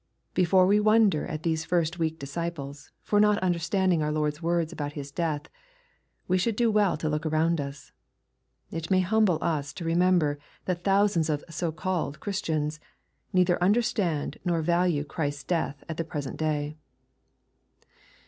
—•Before 0.33 0.65
we 0.65 0.79
wonder 0.79 1.27
at 1.27 1.43
these 1.43 1.63
first 1.63 1.99
weak 1.99 2.17
disciples, 2.17 2.89
for 3.03 3.19
not 3.19 3.37
understanding 3.37 4.01
our 4.01 4.11
Lord's 4.11 4.41
words 4.41 4.73
about 4.73 4.93
His 4.93 5.11
death, 5.11 5.43
we 6.27 6.39
should 6.39 6.55
do 6.55 6.71
well 6.71 6.97
to 6.97 7.07
look 7.07 7.23
around 7.23 7.61
us. 7.61 7.91
It 8.71 8.89
may 8.89 9.01
humble 9.01 9.37
us 9.43 9.71
to 9.73 9.85
remember 9.85 10.39
that 10.65 10.83
thousands 10.83 11.29
of 11.29 11.43
so 11.51 11.71
called 11.71 12.19
Christians 12.19 12.79
neither 13.31 13.61
understand 13.61 14.39
nor 14.43 14.63
value 14.63 15.03
Christ's 15.03 15.43
death 15.43 15.83
at 15.87 15.97
the 15.97 16.03
present 16.03 16.37
day. 16.37 16.77